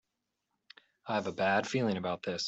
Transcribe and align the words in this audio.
I 1.05 1.15
have 1.15 1.27
a 1.27 1.31
bad 1.31 1.67
feeling 1.67 1.97
about 1.97 2.23
this! 2.23 2.39